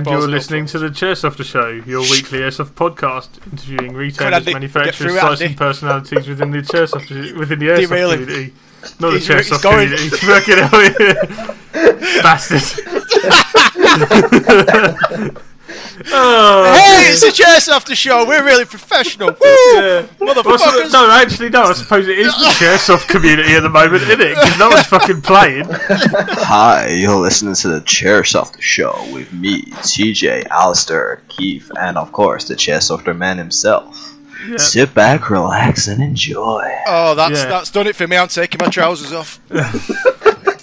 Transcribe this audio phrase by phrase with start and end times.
[0.00, 4.96] And you're listening to the Chairsofter Show, your weekly airsoft podcast, interviewing retailers, Andy, manufacturers,
[4.96, 5.52] through sites, Andy.
[5.52, 8.54] and personalities within the Chairsoft within the airsoft Derail community.
[8.98, 10.16] Not the He's- he's Chairsoft going- community.
[10.16, 10.70] Fucking hell,
[15.32, 15.42] bastard.
[16.12, 18.26] Oh, Hey, it's the Chess After Show.
[18.26, 19.28] We're really professional.
[19.40, 19.46] Woo!
[19.74, 20.06] yeah.
[20.18, 20.84] What's Motherfuckers.
[20.84, 21.62] the- no, actually, no.
[21.64, 24.34] I suppose it is the Chairsoft community at the moment, isn't it?
[24.34, 25.66] Because no one's fucking playing.
[25.70, 32.44] Hi, you're listening to the Chairsofter Show with me, TJ, Alistair, Keith, and of course
[32.48, 34.06] the Chairsofter man himself.
[34.48, 34.56] Yeah.
[34.56, 36.66] Sit back, relax, and enjoy.
[36.86, 37.46] Oh, that's Yeah.
[37.46, 38.16] that's done it for me.
[38.16, 39.38] I'm taking my trousers off.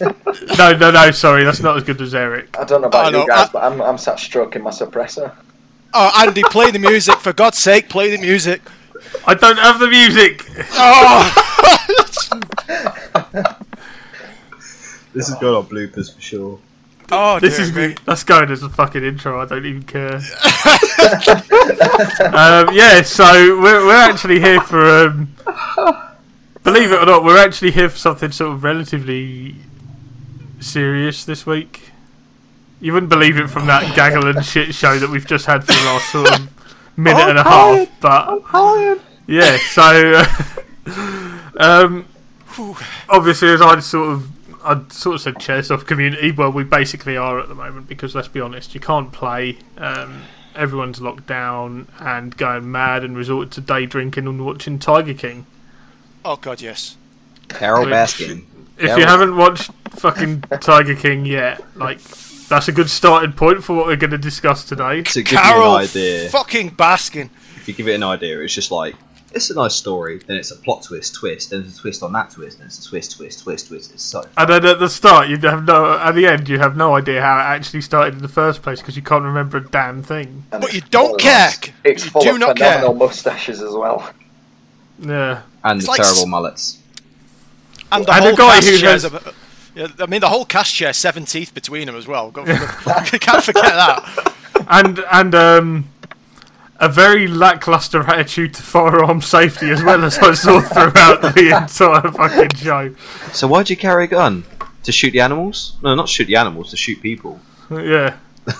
[0.02, 1.12] No, no, no.
[1.12, 2.56] Sorry, that's not as good as Eric.
[2.60, 4.70] I don't know about Oh, you no, guys, I- but I'm, I'm sat stroking my
[4.72, 5.34] suppressor.
[5.94, 7.90] Oh, Andy, play the music for God's sake.
[7.90, 8.62] Play the music.
[9.26, 10.46] I don't have the music.
[10.74, 11.34] Oh,
[15.14, 16.60] This is going on bloopers for sure.
[17.12, 17.96] oh This dear is me.
[18.06, 19.42] that's going as a fucking intro.
[19.42, 20.16] I don't even care.
[22.26, 23.24] um, yeah, so
[23.60, 25.08] we're we're actually here for.
[25.08, 25.34] Um,
[26.64, 29.56] believe it or not, we're actually here for something sort of relatively
[30.60, 31.92] serious this week.
[32.80, 35.74] You wouldn't believe it from that gaggle and shit show that we've just had for
[35.74, 39.58] the last sort of minute and a half, but yeah.
[39.58, 40.24] So,
[41.58, 42.08] um,
[43.10, 46.32] obviously, as I sort of I sort of said Chairsoft community.
[46.32, 49.58] Well, we basically are at the moment because let's be honest, you can't play.
[49.78, 50.24] Um,
[50.56, 55.46] everyone's locked down and going mad and resorted to day drinking and watching Tiger King.
[56.26, 56.98] Oh God, yes.
[57.48, 58.44] Carole Baskin.
[58.78, 62.00] If Yeah, you well- haven't watched fucking Tiger King yet, like
[62.48, 65.02] that's a good starting point for what we're going to discuss today.
[65.04, 67.30] To give you an idea, fucking Baskin.
[67.58, 68.96] if you give it an idea, it's just like
[69.34, 70.22] it's a nice story.
[70.26, 71.50] Then it's a plot twist, twist.
[71.50, 72.60] Then it's a twist on that twist.
[72.60, 73.92] Then it's a twist, twist, twist, twist.
[73.94, 75.98] It's so And then at the start, you have no.
[75.98, 78.80] At the end, you have no idea how it actually started in the first place
[78.80, 80.46] because you can't remember a damn thing.
[80.52, 81.50] And But you don't full of- care.
[81.84, 82.76] It's You full do of not care.
[82.80, 84.10] phenomenal mustaches as well.
[85.00, 85.42] Yeah.
[85.64, 86.78] and It's the like terrible s- mullets.
[87.92, 89.04] And the And whole a guy cast who shares.
[89.04, 89.34] has- A,
[89.76, 92.32] yeah, I mean, the whole cast share seven teeth between them as well.
[92.32, 94.34] Go- Can't forget that.
[94.68, 95.90] and and um,
[96.80, 102.12] a very lackluster attitude to firearm safety as well as I saw throughout the entire
[102.12, 102.96] fucking show.
[103.34, 104.44] So why'd you carry a gun?
[104.84, 105.76] To shoot the animals?
[105.84, 106.70] No, not shoot the animals.
[106.72, 107.40] To shoot people.
[107.70, 108.16] Yeah,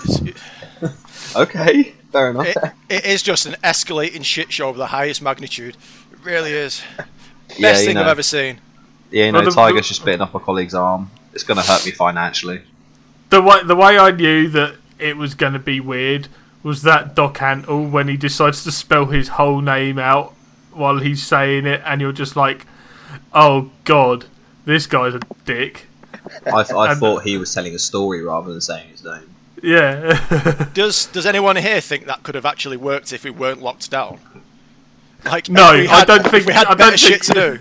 [1.36, 2.46] Okay, fair enough.
[2.46, 2.56] It,
[2.88, 5.76] it is just an escalating shit show of the highest magnitude.
[6.12, 6.82] It really is.
[7.48, 8.60] Best yeah, thing know, I've ever seen.
[9.10, 11.10] Yeah, you know, the- Tiger's just bitten off my colleague's arm.
[11.34, 12.62] It's gonna hurt me financially.
[13.30, 16.28] the way the way I knew that it was going to be weird
[16.62, 20.34] was that Doc Antle when he decides to spell his whole name out
[20.72, 22.66] while he's saying it, and you're just like,
[23.32, 24.24] oh god,
[24.64, 25.86] this guy's a dick.
[26.46, 29.30] I, I And- thought he was telling a story rather than saying his name.
[29.62, 30.66] Yeah.
[30.74, 34.18] Does Does anyone here think that could have actually worked if we weren't locked down?
[35.24, 37.58] Like, No, if we I don't think- we had I don't better shit to do.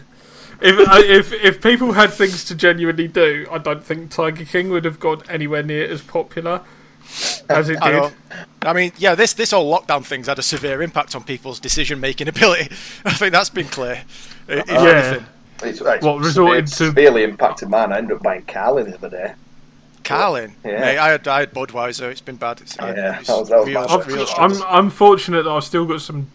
[0.59, 4.69] If, uh, if if people had things to genuinely do, I don't think Tiger King
[4.69, 6.61] would have got anywhere near as popular
[7.49, 7.97] as it I did.
[7.97, 8.11] know.
[8.63, 11.99] I mean, yeah, this this whole lockdown thing's had a severe impact on people's decision
[11.99, 12.69] making ability.
[13.05, 14.03] I think that's been clear.
[14.47, 14.79] If Yeah.
[14.81, 15.25] anything.
[15.63, 17.91] It's, it's What, resorted severe- to- severely impacted mine.
[17.93, 19.33] I ended up buying Carling the other day.
[20.03, 20.79] Carling, Yeah.
[20.81, 22.09] mate, I had I had Budweiser.
[22.09, 22.61] It's been bad.
[22.61, 24.63] It's, Yeah, it's that was- that was real, my I've, real I'm.
[24.63, 26.27] I'm fortunate that I've still got some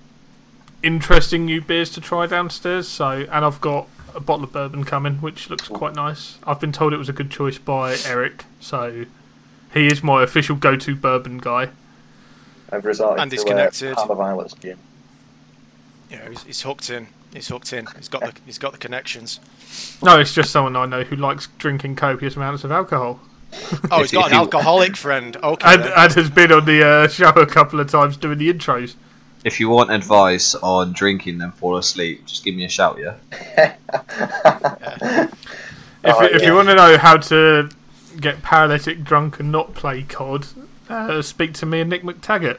[0.82, 2.88] interesting new beers to try downstairs.
[2.88, 6.38] So, and I've got a bottle of bourbon coming, which looks quite nice.
[6.46, 9.06] I've been told it was a good choice by Eric, so
[9.72, 11.70] he is my official go-to bourbon guy.
[12.70, 13.92] I've resorted And he's to connected.
[13.92, 14.78] Uh, Harbour Violet's gym.
[16.10, 17.08] Yeah, he's, he's hooked in.
[17.32, 17.86] He's hooked in.
[17.96, 19.40] He's got the he's got the connections.
[20.02, 23.20] No, it's just someone I know who likes drinking copious amounts of alcohol,
[23.90, 25.36] Oh, he's got an alcoholic friend.
[25.36, 25.74] Okay.
[25.74, 28.94] and and has been on the uh, show a couple of times doing the intros.
[29.44, 33.74] If you want advice on drinking and fall asleep, just give me a shout, yeah?
[36.04, 36.48] If, Oh, if yeah.
[36.48, 37.68] you want to know how to
[38.20, 40.46] get paralytic drunk and not play COD,
[40.88, 42.58] uh, speak to me and Nick McTaggart.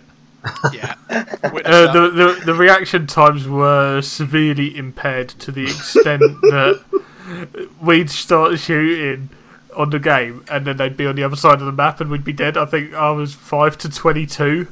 [0.73, 0.95] yeah.
[1.65, 6.81] Uh, the, the the reaction times were severely impaired to the extent that
[7.81, 9.29] we'd start shooting
[9.77, 12.09] on the game and then they'd be on the other side of the map and
[12.09, 12.57] we'd be dead.
[12.57, 14.67] I think I was five to twenty-two.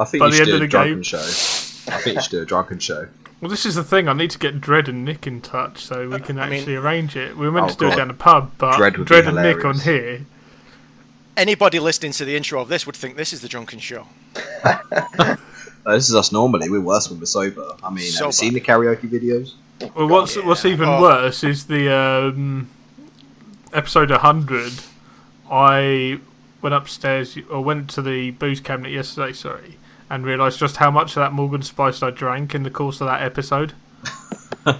[0.00, 1.02] I think By you the should end do of a the drunken game.
[1.02, 1.18] show.
[1.92, 3.08] I think you should do a drunken show.
[3.40, 4.06] Well, this is the thing.
[4.06, 6.76] I need to get Dread and Nick in touch so we can I mean- actually
[6.76, 7.38] arrange it.
[7.38, 7.96] We were meant Oh, to do it God.
[7.96, 9.82] down the pub, but Dread would be Dread and Nick on hilarious.
[10.18, 10.26] here.
[11.38, 14.06] Anybody listening to the intro of this would think this is the drunken show.
[15.86, 16.68] Uh, this is us normally.
[16.68, 17.66] We're worse when we're sober.
[17.82, 19.54] I mean, So have you seen the karaoke videos?
[19.96, 21.00] Well, what's what's even Oh.
[21.00, 22.68] worse is the um,
[23.72, 24.74] episode 100.
[25.50, 26.20] I
[26.60, 29.32] went upstairs or went to the booze cabinet yesterday.
[29.32, 29.78] Sorry,
[30.10, 33.06] and realised just how much of that Morgan Spice I drank in the course of
[33.06, 33.72] that episode.
[34.66, 34.76] and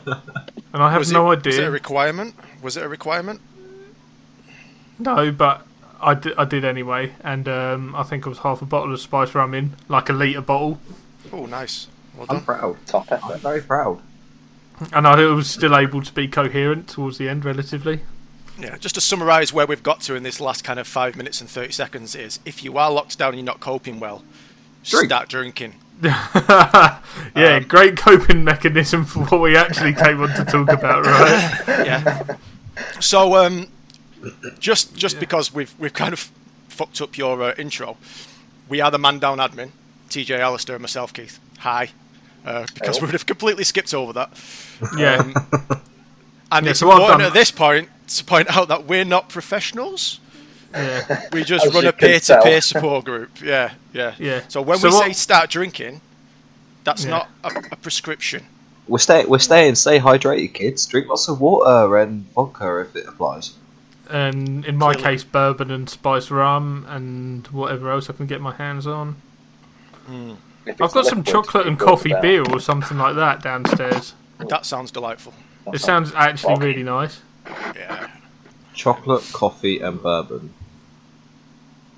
[0.75, 1.71] I have Was no it, Was it a idea.
[1.71, 2.35] requirement?
[2.61, 3.41] Was it a requirement?
[4.99, 5.67] No, but
[6.01, 9.01] I did, I did anyway, and um, I think it was half a bottle of
[9.01, 10.79] spice rum in, like a litre bottle,
[11.33, 11.87] Oh, nice.
[12.17, 12.77] Well I'm proud.
[12.87, 13.39] Top I'm effort.
[13.41, 14.01] very proud.
[14.93, 18.01] and I was still able to be coherent towards the end, relatively.
[18.59, 21.41] Yeah, just to summarise where we've got to in this last kind of five minutes
[21.41, 24.23] and 30 seconds is if you are locked down and you're not coping well,
[24.85, 25.07] Drink.
[25.11, 25.75] start drinking.
[26.03, 26.99] yeah,
[27.35, 31.87] Um, great coping mechanism for what we actually came on to talk about, right?
[31.87, 32.37] Yeah.
[33.01, 33.67] so, um,
[34.59, 36.31] just just because we've we've kind of
[36.69, 37.97] fucked up your uh, intro,
[38.69, 39.71] we are the man down admin,
[40.09, 41.39] TJ Alistair and myself, Keith.
[41.59, 41.91] Hi.
[42.47, 43.01] Uh, because Hello.
[43.01, 44.31] we would have completely skipped over that.
[44.97, 45.35] Yeah, Um,
[46.51, 50.19] and Yeah, it's so important at this point to point out that we're not professionals.
[50.73, 52.61] Yeah, We just run a peer-to-peer tell.
[52.61, 53.41] support group.
[53.41, 54.15] Yeah, yeah.
[54.19, 54.43] Yeah.
[54.49, 56.01] So when So we what- say start drinking,
[56.85, 57.11] that's Yeah.
[57.11, 58.47] not a, a prescription.
[58.89, 60.85] We're stay we're staying stay hydrated, kids.
[60.87, 63.53] Drink lots of water and vodka if it applies.
[64.11, 65.13] and in my Clearly.
[65.19, 69.17] case, bourbon and spice rum and whatever else I can get my hands on.
[70.07, 70.33] Hmm.
[70.67, 72.23] If I've got some chocolate and coffee down.
[72.23, 74.15] beer or something like that downstairs.
[74.49, 75.33] That sounds delightful.
[75.73, 77.21] It sounds actually really nice.
[77.77, 78.09] Yeah.
[78.75, 80.53] Chocolate, coffee, and bourbon.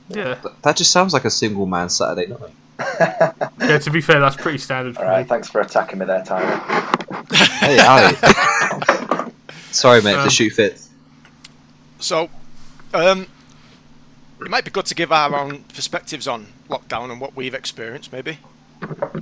[0.08, 2.50] Yeah, Th- that just sounds like a single man Saturday night.
[3.60, 3.78] yeah.
[3.78, 5.28] To be fair, that's pretty standard for All right, me.
[5.28, 6.56] thanks for attacking me there, Tyler.
[7.32, 8.14] Hey, Ali.
[9.70, 10.14] Sorry, mate.
[10.16, 10.90] Um, the shoe fits.
[12.00, 12.28] So,
[12.92, 13.26] um,
[14.40, 18.12] it might be good to give our own perspectives on lockdown and what we've experienced,
[18.12, 18.38] maybe.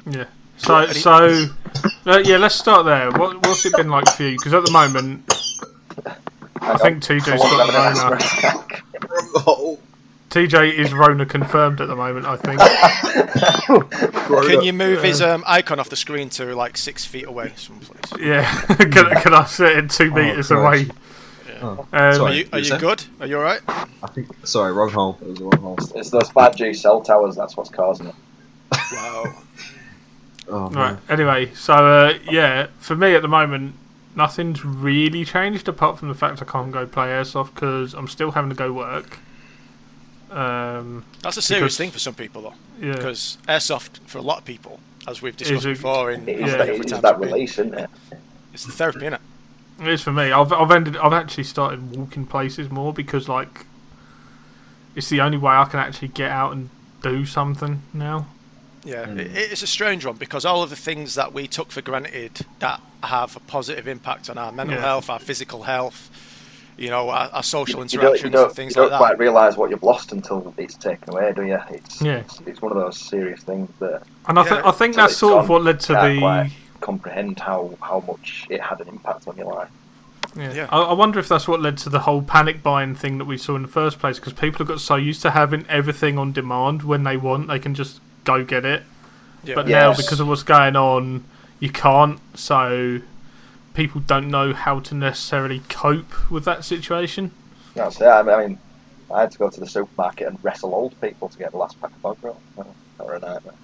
[0.06, 0.24] Yeah.
[0.56, 1.46] So, so,
[2.06, 2.38] uh, yeah.
[2.38, 3.10] Let's start there.
[3.12, 4.36] What, what's it been like for you?
[4.38, 5.24] Because at the moment,
[6.60, 8.16] I think TJ's got the Rona.
[8.16, 8.84] attack.
[10.30, 12.24] TJ is Rona confirmed at the moment.
[12.26, 12.60] I think.
[14.48, 18.20] Can you move his um, icon off the screen to like six feet away, someplace?
[18.20, 18.48] Yeah.
[18.76, 20.90] can, can I sit it two meters Christ.
[20.90, 20.96] away?
[21.62, 22.30] Oh, Um, sorry.
[22.30, 23.04] Are you, are you good?
[23.20, 23.60] Are you alright?
[23.68, 24.28] I think.
[24.46, 25.18] Sorry, wrong hole.
[25.20, 25.78] It was the wrong hole.
[25.96, 27.36] It's those bad G cell towers.
[27.36, 28.14] That's what's causing it.
[28.92, 29.24] Wow.
[30.52, 30.94] Oh, Right.
[30.94, 30.98] man.
[31.08, 33.74] Anyway, so uh, yeah, for me at the moment,
[34.16, 38.32] nothing's really changed apart from the fact I can't go play airsoft because I'm still
[38.32, 39.20] having to go work.
[40.30, 42.54] Um, That's a serious Because- thing for some people, though.
[42.80, 44.78] yeah, Because airsoft, for a lot of people,
[45.08, 46.56] as we've discussed a- before, in It is Yeah.
[46.58, 47.90] that, it other is times that release, isn't it?
[48.52, 49.18] it's the therapy, innit?
[49.80, 50.30] it is for me.
[50.30, 50.96] I've I've ended.
[50.98, 53.66] I've actually started walking places more because like
[54.94, 56.68] it's the only way I can actually get out and
[57.02, 58.26] do something now.
[58.84, 59.18] Yeah, Mm.
[59.18, 62.46] it, it's a strange one because all of the things that we took for granted
[62.60, 64.82] that have a positive impact on our mental Yeah.
[64.82, 66.10] health, our physical health,
[66.80, 68.98] you know, our, our social You don't, interactions you don't, and things you don't like
[68.98, 71.58] quite realise what you've lost until it's taken away, do you?
[71.70, 72.16] It's, Yeah.
[72.20, 75.12] it's, it's one of those serious things that And I think Yeah, I think that's
[75.12, 76.20] it's sort of what led to you can't the.
[76.20, 79.68] quite comprehend how, how much it had an impact on your life.
[80.34, 80.52] Yeah.
[80.54, 80.68] Yeah.
[80.70, 83.36] I, I wonder if that's what led to the whole panic buying thing that we
[83.36, 86.32] saw in the first place because people have got so used to having everything on
[86.32, 88.84] demand when they want, they can just go get it.
[89.44, 89.54] Yeah.
[89.54, 91.24] But now, because of what's going on,
[91.58, 92.18] you can't.
[92.34, 93.00] So
[93.74, 97.32] people don't know how to necessarily cope with that situation.
[97.74, 98.06] That's it.
[98.06, 98.58] I mean,
[99.10, 101.80] I had to go to the supermarket and wrestle old people to get the last
[101.80, 102.40] pack of bog roll.
[102.58, 103.54] Oh, a nightmare.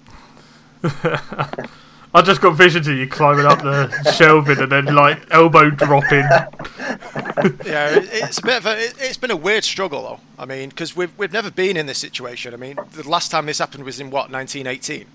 [2.13, 6.19] I just got visions of you climbing up the shelving and then like elbow dropping.
[7.65, 8.85] yeah, it's a bit of a.
[8.85, 10.19] It, it's been a weird struggle, though.
[10.39, 12.53] I mean, because we've we've never been in this situation.
[12.53, 15.05] I mean, the last time this happened was in what 1918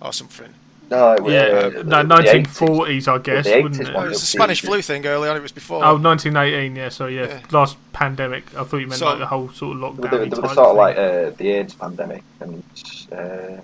[0.00, 0.54] or something.
[0.92, 2.44] No, it was, Yeah, uh, no, the 80s.
[2.46, 3.88] 1940s, I guess, the wouldn't 80s it?
[3.88, 5.36] It was the Spanish flu thing early on.
[5.36, 5.78] It was before.
[5.84, 7.40] Oh, 1918, yeah, so yeah, Yeah.
[7.50, 8.44] last pandemic.
[8.56, 10.10] I thought you meant So- like the whole sort of lockdown.
[10.10, 12.62] there, there was sort of like uh, the AIDS pandemic, and
[13.10, 13.62] uh, there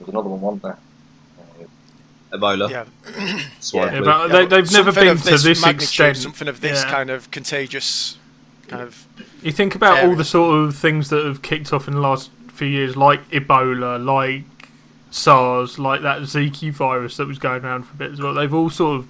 [0.00, 0.78] was another one, wasn't there?
[2.32, 2.70] Uh, Ebola.
[2.70, 2.84] yeah,
[3.72, 6.16] Yeah, Yeah, but they, they've never been to this, magnitude, extent.
[6.16, 6.90] Something of this Yeah.
[6.90, 8.16] kind of contagious,
[8.68, 9.06] kind of.
[9.42, 12.30] You think about all the sort of things that have kicked off in the last
[12.48, 14.44] few years, like Ebola, like
[15.10, 18.34] SARS, like that Zika virus that was going around for a bit as well.
[18.34, 19.08] They've all sort of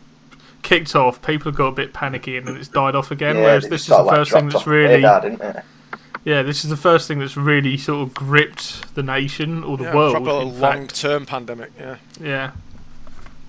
[0.62, 1.20] kicked off.
[1.22, 3.36] People have got a bit panicky, and then it's died off again.
[3.36, 5.62] yeah, whereas this is the like, first thing that's really, radar,
[6.24, 9.84] yeah, this is the first thing that's really sort of gripped the nation or the
[9.84, 10.12] Yeah, world.
[10.24, 11.72] proper in long-term pandemic.
[11.78, 12.50] Yeah, Yeah,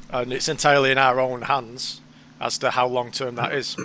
[0.10, 2.02] and it's entirely in our own hands
[2.40, 3.76] as to how long-term that is.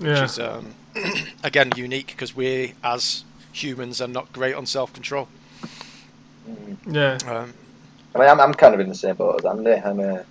[0.00, 0.12] yeah.
[0.22, 0.74] which is um,
[1.44, 5.28] again unique because we as humans are not great on self-control.
[6.86, 7.18] yeah.
[7.26, 7.54] Um,
[8.14, 9.72] I mean, I'm, I'm kind of in the same boat as Andy.
[9.72, 10.22] I'm, uh,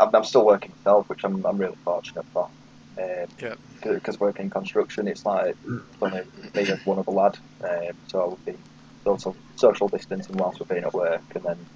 [0.00, 2.48] I'm, I'm still working myself, which I'm, I'm really fortunate for.
[2.98, 3.54] Um, Yeah.
[3.92, 6.22] because working in construction, it's like it's only
[6.54, 8.56] me and one other lad, um, so I would be
[9.04, 11.66] social, social distancing whilst we're being at work, and then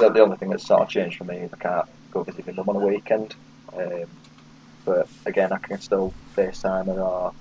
[0.00, 2.46] the, the only thing that's sort of changed for me is I can't go visit
[2.46, 3.34] my mum on a weekend.
[3.76, 4.06] Um,
[4.84, 7.32] but again, I can still FaceTime her or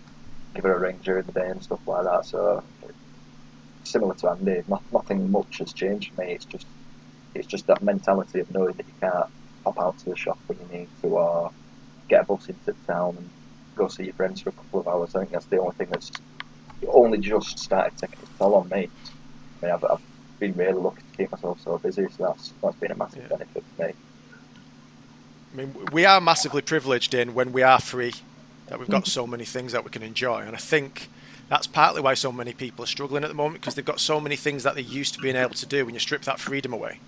[0.55, 2.25] give her a ring during the day and stuff like that.
[2.25, 2.63] So
[3.83, 6.33] similar to Andy, no, nothing much has changed for me.
[6.33, 6.65] It's just
[7.35, 9.27] it's just that mentality of knowing that you can't
[9.63, 11.51] pop out to the shop when you need to, or
[12.07, 13.29] get a bus into town and
[13.75, 15.15] go see your friends for a couple of hours.
[15.15, 16.11] I think that's the only thing that's
[16.87, 18.89] only just started taking its toll on me.
[19.61, 20.01] I mean, I've, I've
[20.39, 23.37] been really lucky to keep myself so busy, so that's that's been a massive Yeah.
[23.37, 23.93] benefit for me.
[25.53, 28.13] I mean, we are massively privileged in when we are free
[28.67, 31.09] that we've got so many things that we can enjoy, and I think
[31.49, 34.19] that's partly why so many people are struggling at the moment because they've got so
[34.19, 36.71] many things that they're used to being able to do when you strip that freedom
[36.71, 36.99] away.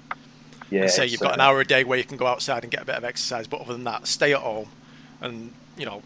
[0.71, 2.71] Yeah, and say you've got an hour a day where you can go outside and
[2.71, 4.69] get a bit of exercise, but other than that, stay at home
[5.21, 6.01] and you know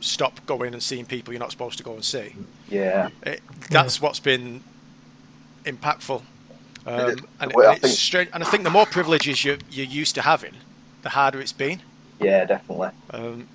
[0.00, 2.34] stop going and seeing people you're not supposed to go and see.
[2.68, 4.62] Yeah, It, that's what's been
[5.64, 6.22] impactful.
[6.86, 9.58] Um, and, Well, I and it's think- strange, and I think the more privileges you,
[9.70, 10.54] you're used to having,
[11.02, 11.82] the harder it's been.
[12.20, 12.90] yeah, definitely.
[13.10, 13.48] Um,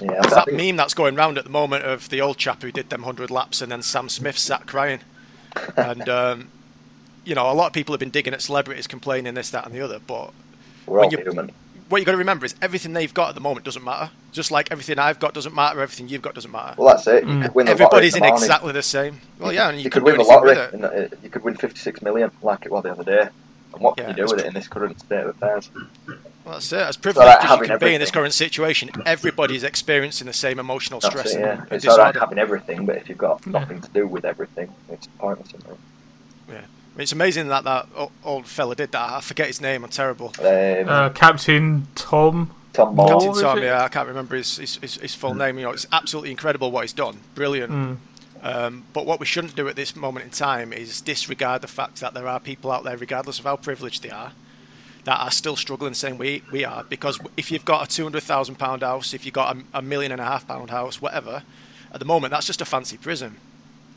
[0.00, 2.70] Yeah, that think- meme that's going round at the moment of the old chap who
[2.72, 5.00] did them 100 laps and then Sam Smith sat crying.
[5.76, 6.48] And, um,
[7.24, 9.74] you know, a lot of people have been digging at celebrities complaining this, that, and
[9.74, 9.98] the other.
[9.98, 10.32] But
[10.86, 11.50] we're all when you- human.
[11.88, 14.10] what you've got to remember is everything they've got at the moment doesn't matter.
[14.32, 16.74] Just like everything I've got doesn't matter, everything you've got doesn't matter.
[16.78, 17.24] Well, that's it.
[17.24, 17.42] You mm.
[17.42, 19.20] could win the Everybody's in tomorrow and exactly the same.
[19.38, 20.56] Well, yeah, and you, you, could win the lottery.
[20.72, 23.28] And, you could win 56 million, like it was the other day.
[23.74, 25.70] And what can you do with it in this current state of affairs?
[26.44, 26.80] Well, that's it.
[26.80, 30.32] As like privileged as you having can be in this current situation, everybody's experiencing the
[30.32, 31.62] same emotional That's stress it, yeah.
[31.62, 35.06] and It's alright having everything, but if you've got nothing to do with everything, it's
[35.18, 35.48] pointless.
[35.48, 35.78] Isn't it?
[36.48, 36.60] Yeah.
[36.94, 37.88] I mean, it's amazing that that
[38.22, 39.10] old fella did that.
[39.10, 39.82] I forget his name.
[39.82, 40.32] I'm terrible.
[40.38, 42.54] Um, Uh, Captain Tom.
[42.74, 43.08] Tom Moore.
[43.08, 45.58] Captain Tom, yeah, I can't remember his, his, his, his full name.
[45.58, 47.18] You know, it's absolutely incredible what he's done.
[47.34, 47.72] Brilliant.
[47.72, 47.96] Mm.
[48.42, 52.00] Um, but what we shouldn't do at this moment in time is disregard the fact
[52.00, 54.32] that there are people out there, regardless of how privileged they are,
[55.04, 56.84] that are still struggling the same way we are.
[56.84, 59.82] Because if you've got a two hundred thousand pound house, if you've got a, a
[59.82, 61.42] million and a half pound house, whatever,
[61.92, 63.36] at the moment that's just a fancy prison.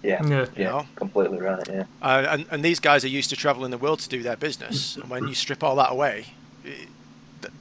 [0.05, 0.45] Yeah, Yeah.
[0.55, 0.85] yeah, know?
[0.95, 1.67] completely right.
[1.67, 4.37] Yeah, Uh, and, and these guys are used to traveling the world to do their
[4.37, 4.95] business.
[4.97, 6.25] And when you strip all that away,
[6.63, 6.87] it,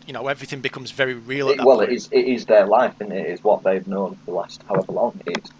[0.06, 1.90] you know everything becomes very real at It- that well, point.
[1.90, 2.08] it is.
[2.12, 3.26] It is their life, and it?
[3.26, 5.18] It's what they've known for the last however long.
[5.26, 5.50] It's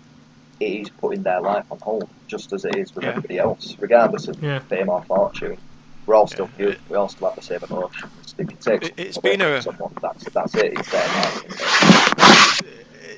[0.61, 3.11] it is putting their life on hold, just as it is with Yeah.
[3.11, 4.61] everybody else, regardless of Yeah.
[4.61, 5.57] fame or fortune.
[6.07, 6.57] We're all still Yeah.
[6.67, 6.79] human.
[6.91, 8.35] We all still have the same emotions.
[8.39, 10.75] If you take It- it's something been a- someone, that's that's it.
[10.79, 11.91] It's their life.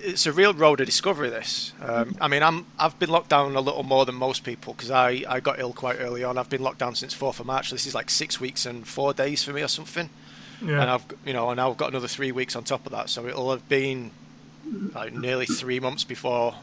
[0.07, 1.29] It's a real road of discovery.
[1.29, 4.73] This, um, I mean, I'm I've been locked down a little more than most people
[4.73, 6.39] because I, I got ill quite early on.
[6.39, 7.71] I've been locked down since fourth of March.
[7.71, 10.09] This is like six weeks and four days for me or something.
[10.65, 10.81] Yeah.
[10.81, 13.27] And I've you know and I've got another three weeks on top of that, so
[13.27, 14.13] it'll have been
[14.95, 16.55] like nearly three months before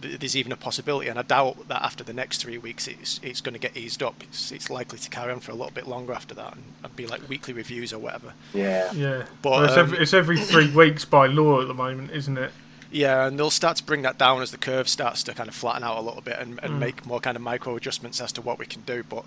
[0.00, 1.08] there's even a possibility.
[1.08, 4.02] And I doubt that after the next three weeks, it's it's going to get eased
[4.02, 4.22] up.
[4.22, 6.94] It's it's likely to carry on for a little bit longer after that and, and
[6.94, 8.34] be like weekly reviews or whatever.
[8.52, 9.24] Yeah, Yeah.
[9.42, 12.36] But, Well, it's, um, every, it's every three weeks by law at the moment, isn't
[12.36, 12.52] it?
[12.96, 15.54] Yeah, and they'll start to bring that down as the curve starts to kind of
[15.54, 16.78] flatten out a little bit and, and mm.
[16.78, 19.02] make more kind of micro adjustments as to what we can do.
[19.02, 19.26] But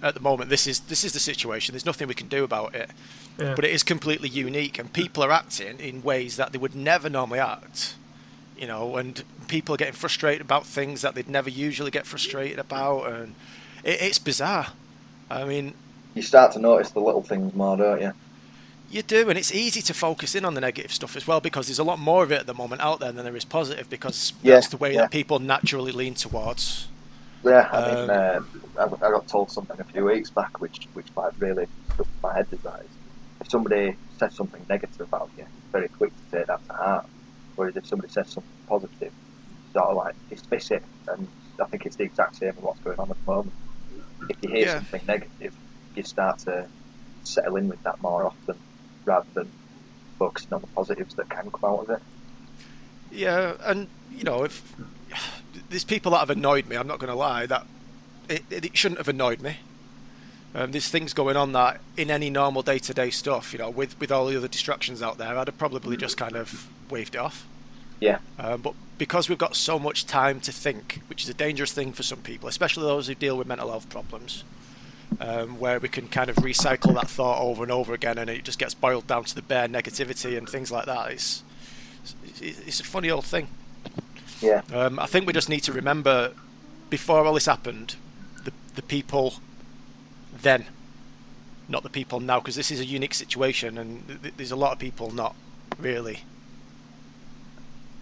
[0.00, 1.72] at the moment, this is this is the situation.
[1.72, 2.90] There's nothing we can do about it.
[3.36, 3.56] Yeah.
[3.56, 7.10] But it is completely unique, and people are acting in ways that they would never
[7.10, 7.96] normally act.
[8.56, 12.60] You know, and people are getting frustrated about things that they'd never usually get frustrated
[12.60, 13.34] about, and
[13.82, 14.68] it, it's bizarre.
[15.28, 15.74] I mean,
[16.14, 18.12] you start to notice the little things more, don't you?
[18.90, 21.66] You do, and it's easy to focus in on the negative stuff as well because
[21.66, 23.88] there's a lot more of it at the moment out there than there is positive
[23.90, 25.00] because Yeah, that's the way yeah.
[25.00, 26.88] that people naturally lean towards.
[27.44, 28.40] Yeah, I mean, Um, uh,
[28.78, 32.34] I, I got told something a few weeks back, which which like really stuck my
[32.34, 32.48] head.
[32.50, 32.80] That
[33.40, 37.06] if somebody says something negative about you, it's very quick to take that to heart.
[37.54, 39.12] Whereas if somebody says something positive,
[39.76, 40.84] sort of like dismiss it.
[41.08, 41.28] And
[41.62, 43.56] I think it's the exact same with what's going on at the moment.
[44.28, 44.68] If you hear Yeah.
[44.68, 45.54] something negative,
[45.96, 46.70] you start to
[47.24, 48.60] settle in with that more often,
[49.08, 49.50] rather than
[50.18, 52.02] focusing on the positives that can come out of it.
[53.10, 54.62] Yeah, and you know, if
[55.70, 57.66] there's people that have annoyed me, I'm not going to lie that
[58.28, 59.56] it, it, shouldn't have annoyed me.
[60.54, 64.12] Um, there's things going on that in any normal day-to-day stuff, you know, with with
[64.12, 67.46] all the other distractions out there, I'd have probably just kind of waved it off.
[68.00, 71.72] Yeah, Um, but because we've got so much time to think, which is a dangerous
[71.72, 74.44] thing for some people, especially those who deal with mental health problems,
[75.20, 78.44] um, where we can kind of recycle that thought over and over again, and it
[78.44, 81.10] just gets boiled down to the bare negativity and things like that.
[81.12, 81.42] It's
[82.40, 83.48] it's, it's a funny old thing.
[84.40, 86.32] yeah, Um, I think we just need to remember,
[86.90, 87.96] before all this happened,
[88.44, 89.34] the the people
[90.42, 90.66] then,
[91.68, 94.56] not the people now, because this is a unique situation, and th- th- there's a
[94.56, 95.34] lot of people not
[95.78, 96.24] really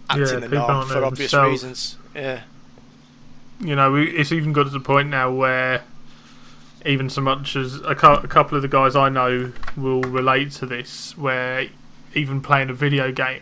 [0.09, 1.51] acting Yeah, the people norm for obvious themselves.
[1.63, 1.97] reasons.
[2.15, 2.41] Yeah.
[3.59, 5.83] you know, we, it's even got to the point now where
[6.87, 10.51] even so much as a, cou- a couple of the guys I know will relate
[10.53, 11.67] to this, where
[12.13, 13.41] even playing a video game,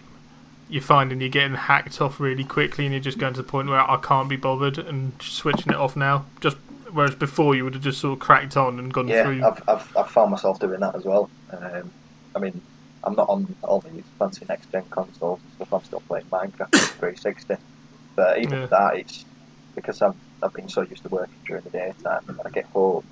[0.68, 3.70] you're finding you're getting hacked off really quickly, and you're just going to the point
[3.70, 6.26] where I can't be bothered and switching it off now.
[6.42, 6.58] Just
[6.92, 9.44] whereas before you would have just sort of cracked on and gone Yeah, through.
[9.44, 11.30] I've, I've, I've found myself doing that as well.
[11.52, 11.92] Um,
[12.36, 12.62] I mean,
[13.04, 15.74] I'm not on all these fancy next gen consoles and stuff.
[15.74, 17.56] I'm still playing Minecraft 360.
[18.16, 18.68] But even Yeah.
[18.70, 19.26] that, it's
[19.76, 23.04] because I've, I've been so used to working during the daytime, and I get home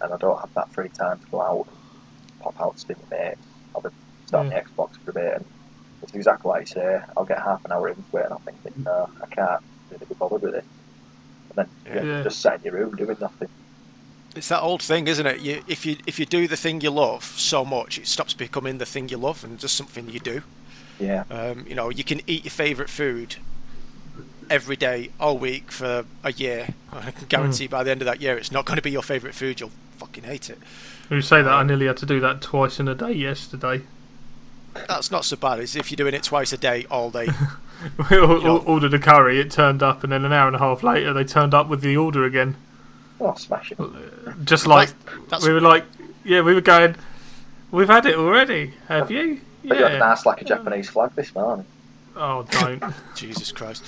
[0.00, 2.94] and I don't have that free time to go out and pop out to see
[3.10, 3.40] my mates,
[3.74, 3.88] I'll be
[4.26, 4.62] starting Yeah.
[4.62, 5.34] the Xbox for a bit.
[5.36, 5.44] And
[6.02, 7.00] it's exactly like you say.
[7.16, 10.06] I'll get half an hour into it, and I'm thinking, no, uh, I can't really
[10.06, 10.64] be bothered with it.
[11.50, 12.02] And then Yeah.
[12.02, 13.48] you're just sat in your room doing nothing.
[14.36, 15.40] It's that old thing, isn't it?
[15.40, 18.78] You, if you if you do the thing you love so much, it stops becoming
[18.78, 20.42] the thing you love and just something you do.
[21.00, 21.24] Yeah.
[21.30, 23.36] Um, you know, you can eat your favourite food
[24.50, 26.68] every day, all week for a year.
[26.92, 27.26] I can hmm.
[27.26, 29.60] guarantee by the end of that year, it's not going to be your favourite food.
[29.60, 30.58] You'll fucking hate it.
[31.10, 33.82] You say that I nearly had to do that twice in a day yesterday.
[34.88, 35.58] That's not so bad.
[35.60, 37.28] As if you're doing it twice a day, all day.
[38.10, 38.48] We all- Yeah.
[38.66, 41.24] ordered a curry, it turned up, and then an hour and a half later they
[41.24, 42.56] turned up with the order again.
[43.20, 43.78] Oh, smash it.
[44.44, 44.90] Just like
[45.28, 45.84] That's we were like,
[46.24, 46.96] yeah, we were going.
[47.70, 48.74] We've had it already.
[48.88, 49.40] Have you?
[49.64, 50.10] But you had an Yeah.
[50.12, 51.66] ass like a Japanese flag this morning.
[52.16, 52.82] Oh, don't.
[53.14, 53.82] Jesus Christ.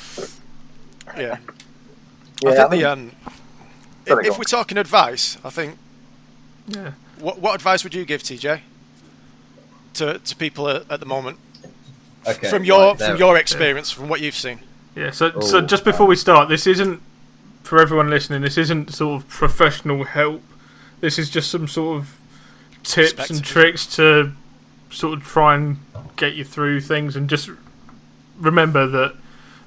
[1.17, 1.39] Yeah.
[2.43, 3.13] Yeah, I think I mean- the um,
[4.07, 5.77] if, if we're talking advice, I think
[6.71, 6.93] yeah.
[7.19, 8.61] what what advice would you give TJ
[9.95, 11.39] to to people at, at the moment
[12.27, 12.49] Okay.
[12.51, 14.61] from your right, from your experience, from what you've seen?
[14.95, 15.11] Yeah.
[15.11, 17.01] So, so Oh, just before we start, this isn't
[17.63, 18.43] for everyone listening.
[18.43, 20.43] This isn't sort of professional help.
[21.01, 22.19] This is just some sort of
[22.83, 24.33] tips and tricks to
[24.91, 25.79] sort of try and
[26.17, 27.49] get you through things, and just
[28.39, 29.15] remember that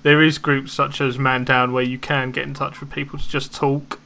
[0.04, 3.17] there is groups such as Man Down where you can get in touch with people
[3.17, 3.99] to just talk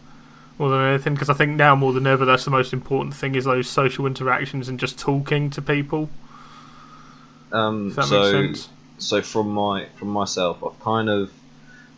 [0.58, 1.13] more than anything.
[1.13, 4.06] Because I think now more than ever, that's the most important thing is those social
[4.06, 6.10] interactions and just talking to people.
[7.52, 8.54] Um, so,
[8.98, 11.32] so from my from myself, I've kind of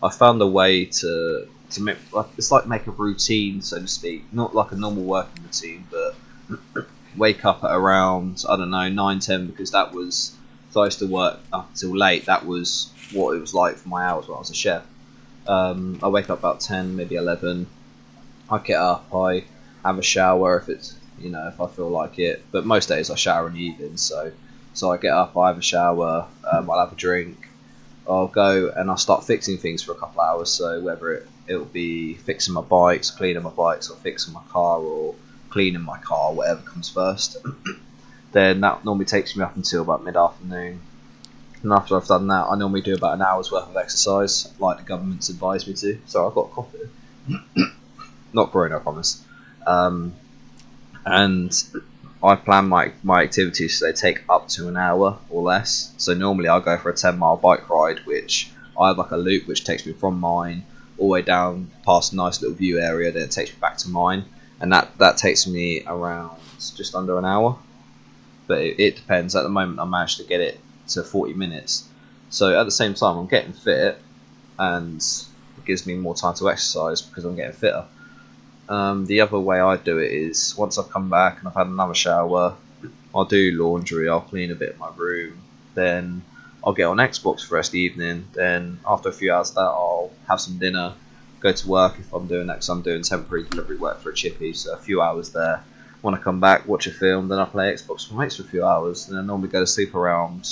[0.02, 3.88] I found a way to to make like it's like make a routine, so to
[3.88, 8.89] speak, not like a normal working routine, but wake up at around I don't know
[8.89, 10.36] nine ten because that was
[10.72, 12.26] so I used to work up until late.
[12.26, 14.84] That was what it was like for my hours when I was a chef.
[15.48, 17.67] Um, I wake up about ten, maybe eleven.
[18.51, 19.43] I get up, I
[19.85, 23.09] have a shower if it's you know if I feel like it, but most days
[23.09, 24.31] I shower in the evening, so.
[24.71, 27.49] So I get up, I have a shower, um, I'll have a drink,
[28.07, 30.49] I'll go and I'll start fixing things for a couple of hours.
[30.49, 34.79] So whether it it'll be fixing my bikes, cleaning my bikes, or fixing my car,
[34.79, 35.15] or
[35.49, 37.38] cleaning my car, whatever comes first.
[38.31, 40.79] then that normally takes me up until about mid afternoon.
[41.62, 44.77] And after I've done that, I normally do about an hour's worth of exercise, like
[44.77, 45.99] the government's advised me to.
[46.05, 46.89] So I've got coffee,
[48.34, 49.24] not Corona, I promise.
[49.65, 50.13] Um,
[51.06, 51.52] and
[52.22, 55.94] I plan my my activities so they take up to an hour or less.
[55.98, 59.18] So normally I'll go for a ten mile bike ride, which I have like a
[59.18, 60.65] loop which takes me from mine
[60.98, 63.78] all the way down past a nice little view area, then it takes me back
[63.78, 64.26] to mine,
[64.60, 66.38] and that that takes me around
[66.76, 67.58] just under an hour.
[68.48, 69.36] But it, it depends.
[69.36, 71.88] At the moment, I managed to get it to forty minutes.
[72.30, 74.00] So at the same time, I'm getting fit,
[74.58, 77.86] and it gives me more time to exercise because I'm getting fitter.
[78.69, 81.67] Um, the other way I do it is once I've come back and I've had
[81.67, 82.55] another shower,
[83.13, 85.41] I'll do laundry, I'll clean a bit of my room,
[85.73, 86.21] then
[86.63, 88.27] I'll get on Xbox for the rest of the evening.
[88.34, 90.93] Then after a few hours that, I'll have some dinner,
[91.39, 94.13] go to work if I'm doing that because I'm doing temporary delivery work for a
[94.13, 95.63] chippy, so a few hours there.
[96.01, 98.45] When I come back, watch a film, then I play Xbox my mates for a
[98.45, 100.47] few hours, and then I normally go to sleep around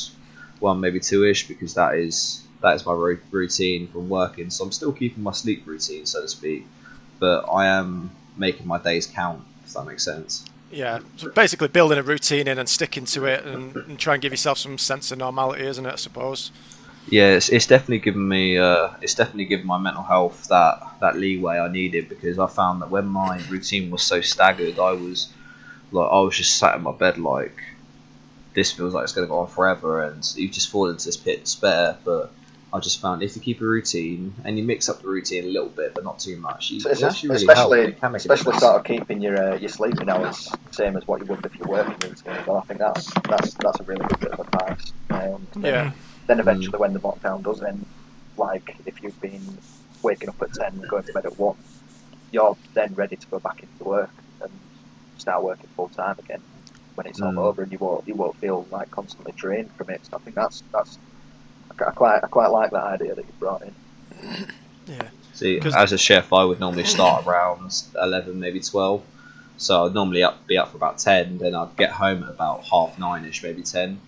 [0.59, 2.93] one, maybe two ish because that is that is my
[3.29, 4.49] routine from working.
[4.49, 6.65] So I'm still keeping my sleep routine, so to speak
[7.19, 9.43] but I am making my days count.
[9.65, 10.45] If that makes sense.
[10.71, 14.21] Yeah, so basically building a routine in and sticking to it, and, and try and
[14.21, 15.93] give yourself some sense of normality, isn't it?
[15.93, 16.51] I suppose.
[17.09, 18.57] Yeah, it's, it's definitely given me.
[18.57, 22.81] Uh, it's definitely given my mental health that that leeway I needed because I found
[22.81, 25.29] that when my routine was so staggered, I was
[25.91, 27.61] like I was just sat in my bed like
[28.53, 31.15] this feels like it's going to go on forever, and you just fall into this
[31.15, 31.97] pit of despair.
[32.03, 32.31] But
[32.73, 35.47] I just found if you keep a routine and you mix up the routine a
[35.47, 37.95] little bit, but not too much, you, So it's actually really especially helps.
[37.95, 38.59] It can especially difference.
[38.61, 41.69] sort of keeping your uh, your sleeping hours same as what you would if you're
[41.69, 42.33] working routine.
[42.33, 44.93] as Well, I think that's that's that's a really good bit of advice.
[45.09, 45.91] Um, Yeah.
[46.27, 47.85] Then eventually, when the lockdown does end,
[48.35, 49.57] like if you've been
[50.03, 51.55] waking up at ten, and going to bed at one,
[52.31, 54.51] you're then ready to go back into work and
[55.17, 56.43] start working full time again
[56.95, 57.37] when it's all Mm.
[57.45, 60.05] over, and you won't you won't feel like constantly drained from it.
[60.05, 60.99] So I think that's that's
[61.85, 63.73] I quite I quite like that idea that you brought in.
[64.87, 65.09] Yeah.
[65.33, 69.01] See, 'Cause- as a chef, I would normally start around eleven, maybe twelve.
[69.57, 71.37] So I'd normally up be up for about ten.
[71.37, 73.99] Then I'd get home at about half nine ish, maybe ten.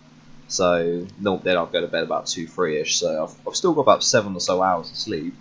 [0.48, 2.98] So no, then I'd go to bed about two, three ish.
[2.98, 5.36] So I've, I've still got about seven or so hours of sleep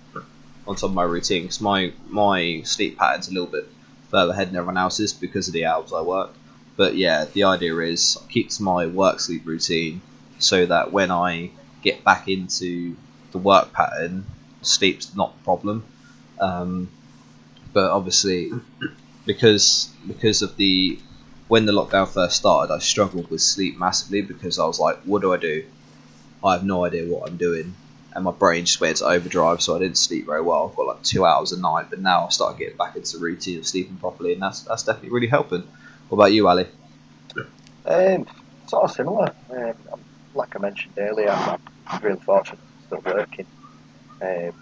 [0.66, 1.42] on top of my routine.
[1.42, 3.68] Because my my sleep pattern's a little bit
[4.10, 6.30] further ahead than everyone else's because of the hours I work.
[6.76, 10.00] But yeah, the idea is I keep to my work sleep routine
[10.38, 11.50] so that when I
[11.82, 12.96] get back into
[13.32, 14.26] the work pattern,
[14.62, 15.84] sleep's not a problem.
[16.40, 16.88] Um,
[17.72, 18.50] but obviously,
[19.26, 20.98] because because of the
[21.48, 25.22] when the lockdown first started, I struggled with sleep massively because I was like, what
[25.22, 25.64] do I do?
[26.44, 27.74] I have no idea what I'm doing,
[28.14, 30.68] and my brain just went into overdrive, so I didn't sleep very well.
[30.68, 33.22] I've got like two hours a night, but now I've started getting back into the
[33.22, 35.66] routine of sleeping properly, and that's that's definitely really helping.
[36.08, 36.66] What about you, Ali?
[37.84, 38.26] Um,
[38.66, 39.34] sort of similar.
[39.50, 40.00] Um,
[40.38, 43.46] like I mentioned earlier, I'm, I'm really fortunate still working.
[44.22, 44.52] Um,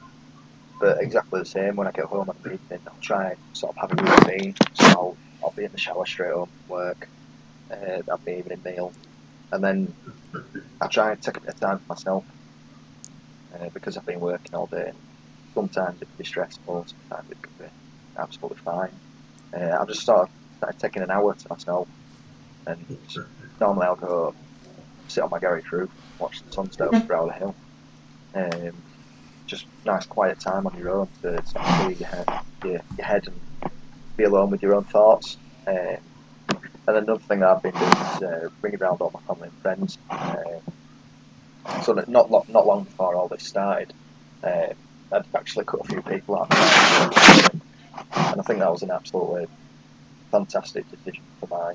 [0.80, 1.76] but exactly the same.
[1.76, 4.54] When I get home in the evening, I'll try and sort of have a routine.
[4.74, 7.08] So I'll, I'll be in the shower straight home from work.
[7.70, 8.92] Uh, have my evening meal,
[9.52, 9.92] and then
[10.80, 12.24] I try and take a bit of time for myself
[13.54, 14.92] uh, because I've been working all day.
[15.52, 16.86] Sometimes it can be stressful.
[16.86, 17.70] Sometimes it can be
[18.16, 18.92] absolutely fine.
[19.52, 21.88] Uh, I've just sort of started taking an hour to myself,
[22.68, 22.98] and
[23.60, 24.34] normally I'll go
[25.08, 27.54] sit on my garage roof, watch the sun set up around the hill.
[28.34, 28.72] Um,
[29.46, 32.28] just nice quiet time on your own to sort of your head,
[32.64, 33.72] your, your head and
[34.16, 35.36] be alone with your own thoughts.
[35.66, 35.98] Um,
[36.88, 39.58] and another thing that I've been doing is uh, ringing around all my family and
[39.62, 39.98] friends.
[40.10, 40.62] Um,
[41.82, 43.92] so that not not long before all this started,
[44.42, 44.68] uh,
[45.12, 49.46] I'd actually cut a few people out, and I think that was an absolutely
[50.30, 51.74] fantastic decision for my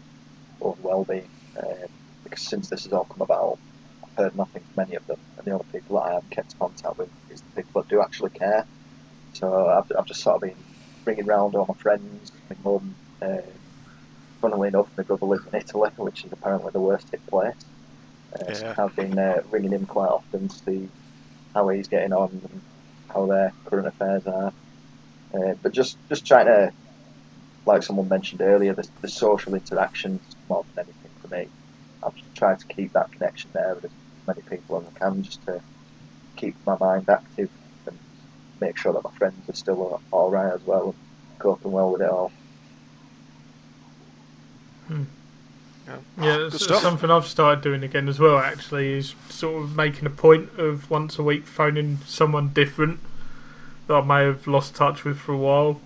[0.62, 1.28] own well-being.
[1.58, 1.90] Um,
[2.38, 3.60] since this has all come about,
[4.04, 6.58] I've heard nothing from any of them, and the only people that I have kept
[6.60, 8.66] contact with is the people that do actually care.
[9.34, 10.66] So I've, I've just sort of been
[11.06, 12.96] ringing round all my friends, my mum.
[13.22, 13.42] Uh,
[14.42, 17.56] funnily enough, my brother lives in Italy, which is apparently the worst hit place.
[18.34, 20.90] Uh, so I've been uh, ringing him quite often to see
[21.54, 22.64] how he's getting on and
[23.14, 24.54] how their current affairs are.
[25.34, 26.72] Uh, but just just trying to,
[27.66, 31.52] like someone mentioned earlier, the, the social interactions more than anything for me.
[32.42, 33.92] I've just tried to keep that connection there with as
[34.28, 35.62] many people as I can, just to
[36.36, 37.50] keep my mind active
[37.86, 37.98] and
[38.60, 40.96] make sure that my friends are still all right as well
[41.30, 42.32] and coping well with it all.
[44.88, 45.04] Hmm.
[46.18, 48.38] Yeah, Good it's, something I've started doing again as well.
[48.38, 53.00] Actually, is sort of making a point of once a week phoning someone different
[53.88, 55.82] that I may have lost touch with for a while,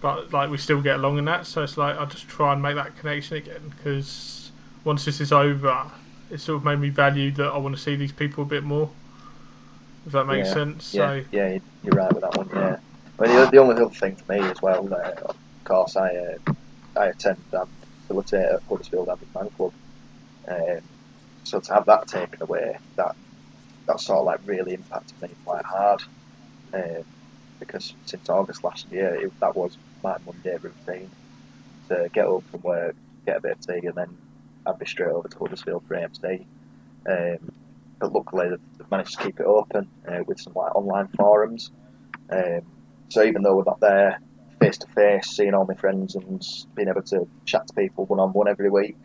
[0.00, 1.46] but like we still get along in that.
[1.46, 4.41] So it's like I just try and make that connection again because
[4.84, 5.90] once this is over,
[6.30, 8.64] it sort of made me value that I want to see these people a bit
[8.64, 8.90] more.
[10.06, 10.94] If that makes Yeah, sense.
[10.94, 12.48] Yeah, So yeah, you're right with that one.
[12.52, 12.76] Yeah.
[13.18, 16.08] I mean, the, the only other thing for me as well, uh, of course, I
[16.16, 16.52] uh,
[16.96, 17.68] I attend um,
[18.00, 19.72] facilitate at Huddersfield Andy's Man Club.
[20.48, 20.80] Um,
[21.44, 23.14] so to have that taken away, that
[23.86, 26.02] that sort of like really impacted me quite hard.
[26.72, 27.04] Um,
[27.60, 31.10] because since August last year, it, that was my Monday routine
[31.88, 34.16] to get up from work, get a bit of tea, and then
[34.66, 36.46] I'd be straight over to Huddersfield for AMC.
[37.08, 37.52] Um,
[37.98, 41.70] but luckily, they've managed to keep it open uh, with some like online forums.
[42.30, 42.62] Um,
[43.08, 44.20] so even though we're not there
[44.62, 46.40] face to face, seeing all my friends and
[46.76, 48.96] being able to chat to people one on one every week,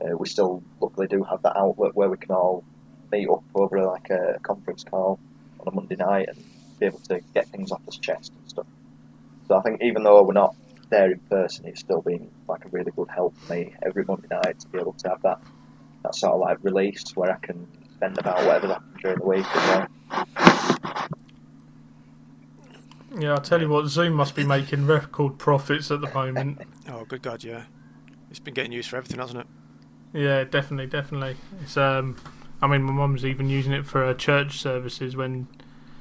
[0.00, 2.64] uh, we still luckily do have that outlet where we can all
[3.12, 5.18] meet up over like a conference call
[5.60, 6.42] on a Monday night and
[6.80, 8.66] be able to get things off his chest and stuff.
[9.48, 10.54] So I think even though we're not
[10.90, 14.28] there in person, it's still been like a really good help for me every Monday
[14.30, 15.40] night to be able to have that
[16.02, 19.46] that sort of like release where I can spend about whatever happened during the week
[19.56, 21.06] as well.
[23.18, 26.60] yeah, I'll tell you what, Zoom must be making record profits at the moment.
[26.88, 27.64] Oh, good God, yeah.
[28.30, 29.46] It's been getting used for everything, hasn't it?
[30.12, 31.36] Yeah, definitely, definitely.
[31.60, 32.16] It's um,
[32.62, 35.48] I mean, my mum's even using it for her church services when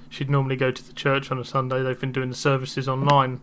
[0.09, 1.81] she'd normally go to the church on a Sunday.
[1.81, 3.41] They've been doing the services online,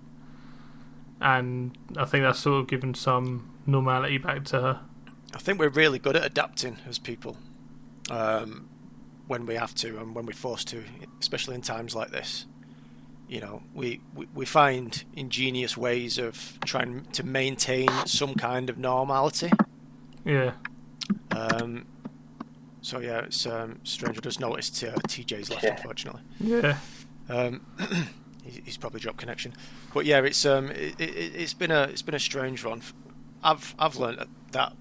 [1.22, 4.80] and I think that's sort of given some normality back to her.
[5.34, 7.36] I think we're really good at adapting as people
[8.10, 8.68] um,
[9.28, 10.82] when we have to and when we're forced to,
[11.20, 12.46] especially in times like this.
[13.28, 18.76] You know, we, we, we find ingenious ways of trying to maintain some kind of
[18.76, 19.50] normality.
[20.24, 20.52] Yeah,
[21.30, 21.86] Um,
[22.82, 24.18] so yeah, it's um, strange.
[24.18, 25.76] I just noticed uh, TJ's left, Yeah.
[25.76, 26.20] unfortunately.
[26.40, 26.76] yeah,
[27.30, 27.96] Um, he-
[28.42, 29.54] he's probably dropped connection,
[29.94, 32.82] but yeah, it's um, it, it, it's been a it's been a strange one.
[33.42, 34.74] I've I've learned that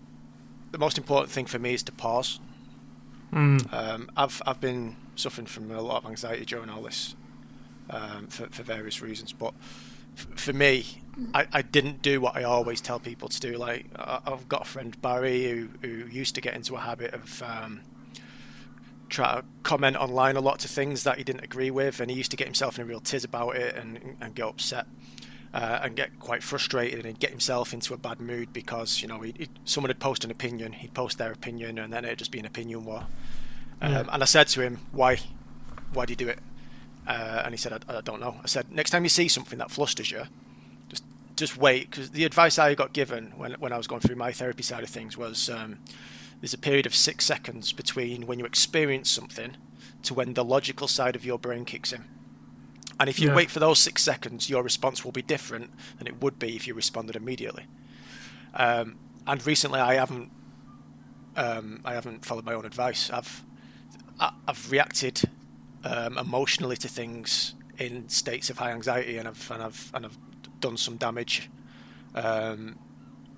[0.71, 2.39] the most important thing for me is to pause.
[3.32, 3.71] Mm.
[3.74, 7.15] Um, I've I've been suffering from a lot of anxiety during all this
[7.89, 9.54] um, for for various reasons, but
[10.17, 10.86] f- for me,
[11.34, 13.58] I, I didn't do what I always tell people to do.
[13.58, 17.13] Like I, I've got a friend Barry who who used to get into a habit
[17.13, 17.82] of um,
[19.12, 22.17] try to comment online a lot to things that he didn't agree with, and he
[22.17, 24.88] used to get himself in a real tiz about it and and get upset.
[25.54, 29.19] Uh, and get quite frustrated and get himself into a bad mood because you know
[29.19, 32.32] he, he, someone had posted an opinion, he'd post their opinion, and then it'd just
[32.32, 33.06] be an opinion war.
[33.82, 34.06] Um, Yeah.
[34.13, 35.19] And I said to him, "Why?
[35.91, 36.39] Why do you do it?"
[37.06, 39.60] Uh, and he said, I, "I don't know." I said, "Next time you see something
[39.60, 40.24] that flusters you,
[40.88, 41.04] just
[41.36, 44.32] just wait." Because the advice I got given when when I was going through my
[44.32, 45.80] therapy side of things was um,
[46.41, 49.56] there's a period of six seconds between when you experience something
[50.04, 52.04] to when the logical side of your brain kicks in.
[52.99, 53.36] And if you Yeah.
[53.36, 56.67] wait for those six seconds, your response will be different than it would be if
[56.67, 57.65] you responded immediately.
[58.54, 60.32] Um, and recently, I haven't,
[61.36, 63.10] um, I haven't followed my own advice.
[63.10, 63.43] I've,
[64.19, 65.21] I've reacted
[65.84, 70.17] um, emotionally to things in states of high anxiety, and I've and I've and I've
[70.60, 71.49] done some damage
[72.13, 72.77] um,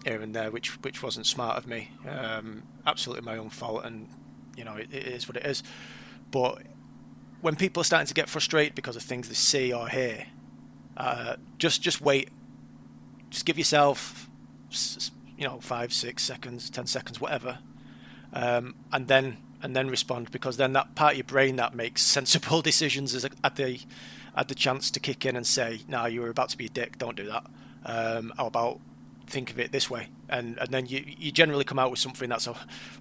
[0.04, 1.92] here and there, which which wasn't smart of me.
[2.08, 4.08] Um, absolutely my own fault, and
[4.56, 5.64] you know it, it is what it is.
[6.32, 6.62] But
[7.42, 10.28] when people are starting to get frustrated because of things they see or hear,
[10.98, 12.30] uh, just just wait.
[13.30, 14.30] Just give yourself,
[15.38, 17.60] you know, five, six seconds, ten seconds, whatever,
[18.32, 22.02] um, and then and then respond because then that part of your brain that makes
[22.02, 23.80] sensible decisions is at the
[24.36, 26.70] at the chance to kick in and say, "No, you were about to be a
[26.70, 26.98] dick.
[26.98, 27.46] Don't do that."
[27.86, 28.80] Um, how about
[29.28, 32.30] think of it this way, and and then you you generally come out with something
[32.30, 32.56] that's a,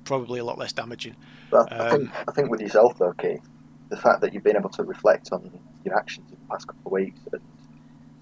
[0.04, 1.16] probably a lot less damaging.
[1.50, 3.42] But I, Um, think, I think with yourself though, Keith,
[3.88, 5.50] the fact that you've been able to reflect on
[5.84, 7.40] your actions in the past couple of weeks and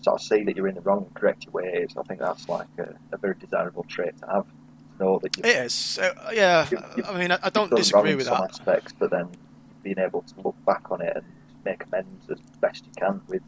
[0.03, 2.49] sort of see that you're in the wrong and correct your ways, I think that's
[2.49, 4.47] like a, a very desirable trait to have.
[4.47, 6.67] To know that you It is, uh, yeah.
[6.71, 8.51] You've- you've- I mean, I, I don't disagree with some that.
[8.51, 9.29] aspects, but then
[9.83, 11.25] being able to look back on it and
[11.65, 13.43] make amends as best you can with,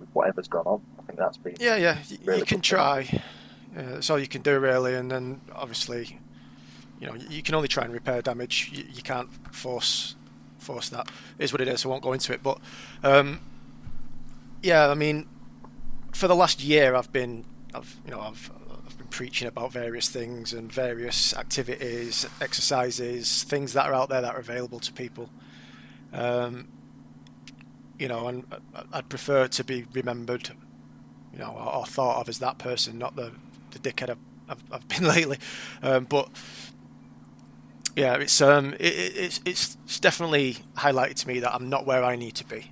[0.00, 1.98] with whatever's gone on, I think that's been Yeah, yeah.
[2.24, 3.04] really you can try.
[3.04, 3.20] thing.
[3.76, 4.94] Uh, that's all you can do, really.
[4.94, 6.18] And then, obviously,
[7.00, 8.70] you know, you can only try and repair damage.
[8.72, 10.16] You, you can't force
[10.58, 11.08] force that.
[11.38, 11.84] Is what it is.
[11.84, 12.42] I won't go into it.
[12.42, 12.58] But
[13.02, 13.40] um,
[14.62, 15.26] yeah, I mean,
[16.12, 18.50] for the last year, I've been, I've you know, I've
[18.86, 24.20] I've been preaching about various things and various activities, exercises, things that are out there
[24.22, 25.28] that are available to people.
[26.12, 26.68] Um,
[27.98, 30.50] you know, and I- I'd prefer to be remembered,
[31.32, 33.32] you know, or thought of as that person, not the
[33.74, 35.38] the dickhead I've, I've, I've been lately.
[35.82, 36.28] Um, but
[37.96, 42.02] yeah, it's um, it, it- it's it's definitely highlighted to me that I'm not where
[42.02, 42.70] I need to be.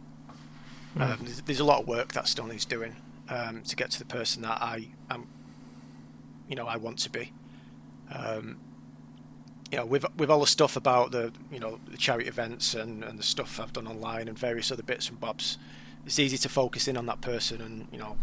[0.99, 2.97] Um, there's, there's a lot of work that still needs doing
[3.31, 5.27] um, to get to the person that I am,
[6.49, 7.33] you know, I want to be.
[8.15, 8.59] Um,
[9.71, 13.03] you know, with with all the stuff about the you know the charity events and,
[13.05, 15.57] and the stuff I've done online and various other bits and bobs,
[16.05, 18.19] it's easy to focus in on that person and you know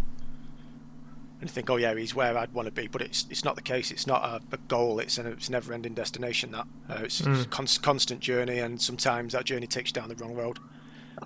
[1.41, 3.62] and think, oh yeah, he's where I'd want to be, but it's it's not the
[3.62, 3.91] case.
[3.91, 4.99] It's not a, a goal.
[4.99, 6.52] It's an it's never-ending destination.
[6.52, 7.82] That uh, it's, it's a Mm.
[7.82, 10.60] constant journey, and sometimes that journey takes you down the wrong road.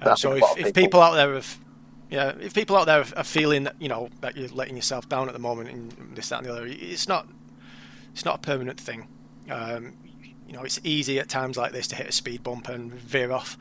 [0.01, 1.59] I Uh, so if, lot if people out there have
[2.09, 5.09] yeah, if people out there are are feeling that you know that you're letting yourself
[5.09, 7.27] down at the moment and this that and the other, it's not
[8.13, 9.07] it's not a permanent thing.
[9.49, 9.93] Um,
[10.47, 13.31] you know, it's easy at times like this to hit a speed bump and veer
[13.31, 13.57] off.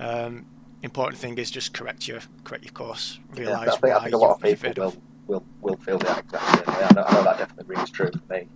[0.00, 0.46] Um,
[0.82, 3.20] important thing is just correct your correct your course.
[3.34, 4.86] Yeah, Realise I think, why I think a lot of you've- you've people veered will,
[4.88, 4.96] off.
[5.26, 6.82] Will, will feel the exact same way.
[6.84, 8.48] I know, I know that definitely rings true for me.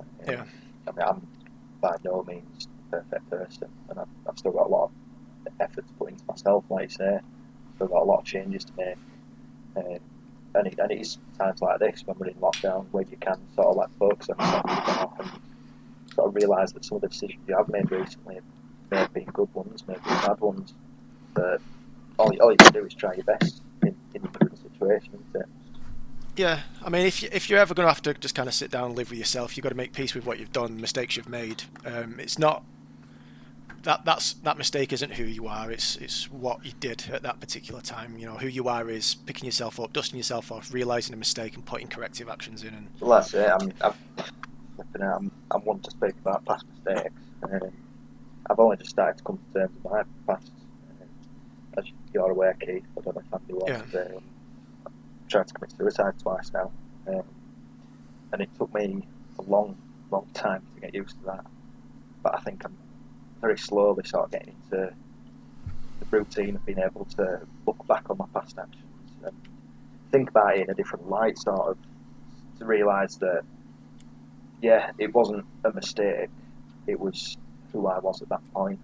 [0.00, 0.44] Um, Yeah.
[0.86, 1.26] I mean, I'm
[1.80, 4.90] by no means a perfect person, and I've, I've still got a lot
[5.46, 7.20] of effort to put into myself, like you say.
[7.76, 8.96] Still got a lot of changes to make.
[9.76, 9.98] Um,
[10.54, 13.68] and, it, and it's times like this when we're in lockdown where you can sort
[13.68, 15.30] of like focus on yourself and
[16.14, 18.40] sort of realise that some of the decisions you have made recently
[18.90, 20.72] may have been good ones, may have been bad ones.
[21.34, 21.60] But
[22.18, 25.12] all, you- all you can do is try your best in, in the current situation,
[25.30, 25.48] isn't it?
[26.38, 28.54] Yeah, I mean, if you, if you're ever going to have to just kind of
[28.54, 30.80] sit down and live with yourself, you've got to make peace with what you've done,
[30.80, 31.64] mistakes you've made.
[31.84, 32.62] Um, it's not
[33.82, 35.72] that that's that mistake isn't who you are.
[35.72, 38.18] It's it's what you did at that particular time.
[38.18, 41.56] You know, who you are is picking yourself up, dusting yourself off, realizing a mistake,
[41.56, 42.72] and putting corrective actions in.
[42.72, 43.50] And Well, that's it.
[43.50, 43.94] I'm, I'm.
[45.00, 47.20] I'm, I'm one to speak about past mistakes.
[47.42, 47.72] Um,
[48.48, 50.52] I've only just started to come to terms with my past.
[51.00, 51.08] Um,
[51.78, 53.94] as you're aware, Keith, I don't know if Andy was.
[53.94, 54.37] Um, I've
[55.28, 56.70] tried to commit suicide twice now.
[57.06, 57.22] Um,
[58.32, 59.06] and it took me
[59.38, 59.76] a long,
[60.10, 61.46] long time to get used to that.
[62.22, 62.76] But I think I'm
[63.40, 64.92] very slowly sort of getting into
[66.00, 68.84] the routine of being able to look back on my past actions
[69.24, 69.34] and
[70.10, 71.78] think about it in a different light, sort of
[72.58, 73.42] to realise that,
[74.60, 76.30] yeah, it wasn't a mistake.
[76.86, 77.36] It was
[77.72, 78.80] who I was at that point.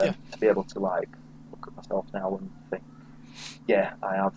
[0.00, 1.08] To be able to like
[1.52, 2.82] look at myself now and think,
[3.68, 4.34] yeah, I have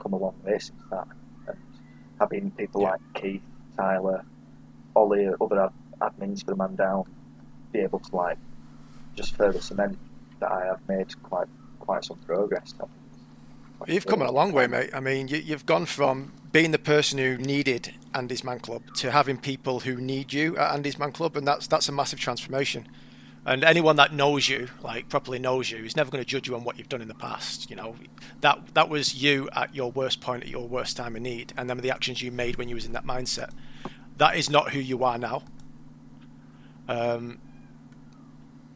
[0.00, 1.06] come a long way since that.
[1.46, 1.56] And
[2.18, 2.90] having people Yeah.
[2.90, 3.42] like Keith,
[3.76, 4.24] Tyler,
[4.94, 7.04] all the other ad- admins for the man down
[7.72, 8.38] be able to like
[9.14, 9.98] just further cement
[10.40, 12.74] that I have made quite quite some progress.
[13.86, 14.90] You've come a long way, mate.
[14.92, 19.10] I mean, you, you've gone from being the person who needed Andy's Man Club to
[19.10, 22.86] having people who need you at Andy's Man Club, and that's that's a massive transformation.
[23.46, 26.54] And anyone that knows you, like properly knows you, is never going to judge you
[26.54, 27.70] on what you've done in the past.
[27.70, 27.96] You know,
[28.42, 31.68] that that was you at your worst point, at your worst time of need, and
[31.68, 33.50] then the actions you made when you was in that mindset.
[34.18, 35.42] That is not who you are now.
[36.86, 37.38] Um,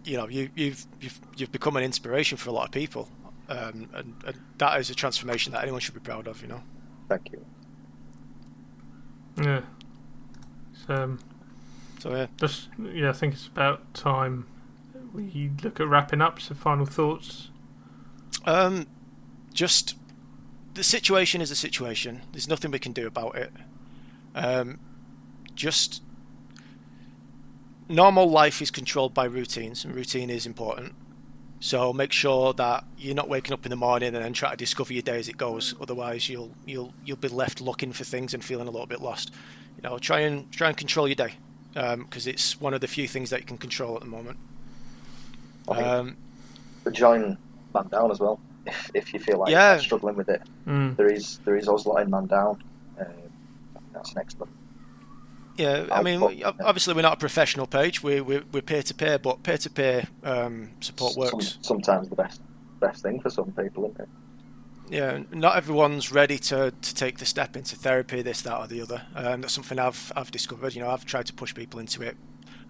[0.05, 3.09] you know, you, you've you've you've become an inspiration for a lot of people,
[3.51, 6.41] um, and, and that is a transformation that anyone should be proud of.
[6.41, 6.63] You know.
[7.09, 7.45] Thank you.
[9.43, 9.61] Yeah.
[10.87, 11.19] So, um,
[11.99, 12.27] So yeah.
[12.39, 14.47] just yeah, I think it's about time
[15.15, 16.41] we look at wrapping up.
[16.41, 17.49] Some final thoughts.
[18.45, 18.87] Um,
[19.53, 19.97] just
[20.75, 22.23] the situation is a situation.
[22.33, 23.53] There's nothing we can do about it.
[24.35, 24.81] Um,
[25.55, 26.03] just
[27.89, 30.95] normal life is controlled by routines, and routine is important.
[31.61, 34.57] So make sure that you're not waking up in the morning and then try to
[34.57, 35.75] discover your day as it goes.
[35.81, 39.33] Otherwise, you'll you'll you'll be left looking for things and feeling a little bit lost.
[39.77, 41.35] You know, try and try and control your day
[41.73, 44.39] because it's one of the few things that you can control at the moment.
[45.69, 46.17] I think Um,
[46.93, 47.39] join
[47.75, 49.75] Man Down as well if, if you feel like Yeah.
[49.75, 50.43] you're struggling with it.
[50.67, 50.97] Mm.
[50.97, 52.63] There is there is Oslo in Man Down.
[53.01, 53.07] Um,
[53.93, 54.53] that's an excellent.
[55.57, 58.03] Yeah, I mean, put- we- ob- obviously we're not a professional page.
[58.03, 60.05] We're we're, we're peer to peer, but peer to peer
[60.81, 61.59] support works.
[61.63, 62.41] sometimes the best
[62.81, 64.09] best thing for some people, isn't it?
[64.91, 68.83] Yeah, not everyone's ready to, to take the step into therapy, this, that, or the
[68.83, 69.01] other.
[69.15, 70.75] Um, that's something I've I've discovered.
[70.75, 72.17] You know, I've tried to push people into it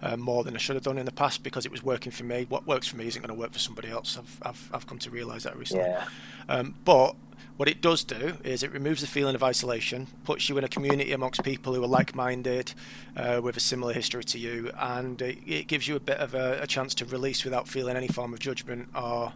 [0.01, 2.23] uh, more than I should have done in the past because it was working for
[2.23, 2.45] me.
[2.49, 4.17] What works for me isn't going to work for somebody else.
[4.17, 5.85] I've I've, I've come to realise that recently.
[5.85, 6.05] Yeah.
[6.49, 7.15] Um, but
[7.57, 10.67] what it does do is it removes the feeling of isolation, puts you in a
[10.67, 12.73] community amongst people who are like-minded,
[13.15, 16.35] uh, with a similar history to you, and it, it gives you a bit of
[16.35, 19.31] a, a chance to release without feeling any form of judgment or,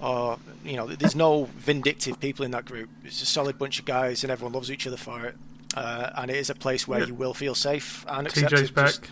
[0.00, 2.88] or you know, there's no vindictive people in that group.
[3.04, 5.36] It's a solid bunch of guys, and everyone loves each other for it.
[5.76, 7.06] Uh, and it is a place where Yeah.
[7.08, 8.74] you will feel safe and TJ's accepted.
[8.74, 9.10] back.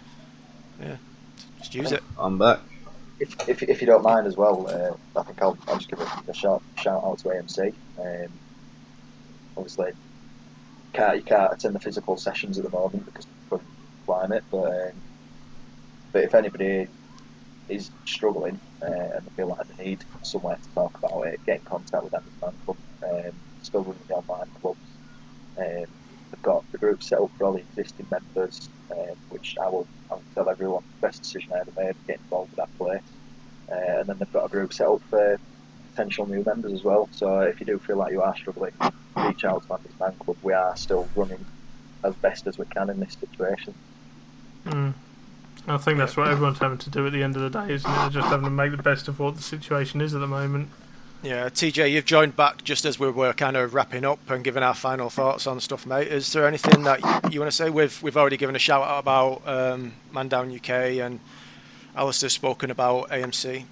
[0.83, 0.97] Just, yeah,
[1.59, 2.03] just use it.
[2.19, 2.61] I'm back.
[3.21, 6.01] If, if, if you don't mind as well, uh, I think I'll, I'll just give
[6.01, 7.73] a, a shout, shout out to AMC.
[7.99, 8.29] Um,
[9.57, 9.93] obviously,
[10.93, 13.67] can't, you can't attend the physical sessions at the moment because of the
[14.07, 14.93] climate, but, um,
[16.13, 16.89] but if anybody
[17.69, 21.59] is struggling uh, and they feel like they need somewhere to talk about it, get
[21.59, 22.77] in contact with them Man Club.
[23.03, 24.79] Um, still running the online clubs.
[25.57, 25.87] Um, they've
[26.43, 30.15] got the group set up for all the existing members, um, which I will, I
[30.15, 33.03] will tell everyone the best decision I ever made, to get involved with that place.
[33.71, 35.39] Uh, and then they've got a group set up for
[35.91, 37.09] potential new members as well.
[37.13, 38.73] So if you do feel like you are struggling,
[39.17, 40.37] reach out to Andy's Man Club.
[40.43, 41.45] We are still running
[42.05, 43.75] as best as we can in this situation.
[44.67, 44.95] Mm.
[45.69, 47.89] I think that's what everyone's having to do at the end of the day, isn't
[47.89, 47.95] it?
[47.95, 50.71] They're just having to make the best of what the situation is at the moment.
[51.23, 54.65] Yeah, TJ, you've joined back just as we were kind of wrapping up and giving
[54.65, 56.09] our final thoughts on stuff, mate.
[56.09, 57.71] Is there anything that you want to say?
[57.71, 61.21] We've we've already given a shout out about um, Man Down UK and
[61.95, 63.67] Alistair's spoken about AMC.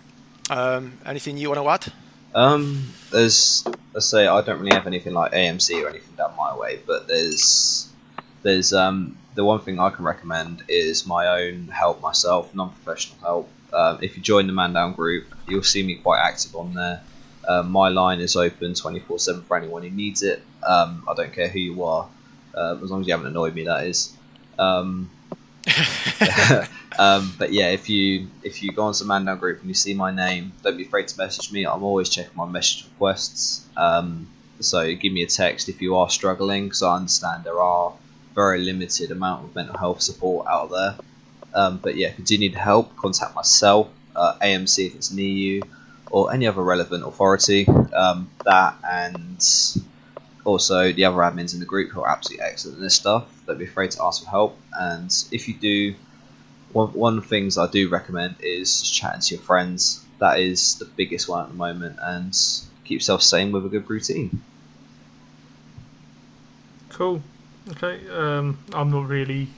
[0.48, 1.92] Um, anything you want to add?
[2.36, 6.56] Um, there's let's say I don't really have anything like AMC or anything down my
[6.56, 7.88] way, but there's
[8.42, 13.48] there's um the one thing I can recommend is my own help myself, non-professional help.
[13.72, 17.02] Um, if you join the Man Down group, you'll see me quite active on there.
[17.46, 20.42] Um, my line is open 24/7 for anyone who needs it.
[20.66, 22.08] Um, I don't care who you are,
[22.54, 23.64] uh, as long as you haven't annoyed me.
[23.64, 24.12] That is.
[24.58, 25.10] Um,
[26.98, 29.74] um, but yeah, if you if you go onto the Man Down group and you
[29.74, 31.66] see my name, don't be afraid to message me.
[31.66, 33.66] I'm always checking my message requests.
[33.76, 34.28] Um,
[34.60, 37.94] so give me a text if you are struggling, because I understand there are
[38.34, 40.96] very limited amount of mental health support out there.
[41.54, 45.26] Um, but yeah, if you do need help, contact myself, uh, AMC if it's near
[45.28, 45.62] you,
[46.10, 47.66] or any other relevant authority.
[47.68, 49.42] Um, that and
[50.44, 53.26] also the other admins in the group who are absolutely excellent at this stuff.
[53.46, 54.58] Don't be afraid to ask for help.
[54.72, 55.94] And if you do,
[56.72, 60.04] one one of the things I do recommend is just chatting to your friends.
[60.18, 62.36] That is the biggest one at the moment, and
[62.84, 64.42] keep yourself sane with a good routine.
[66.90, 67.22] Cool.
[67.70, 68.00] Okay.
[68.10, 69.48] Um, I'm not really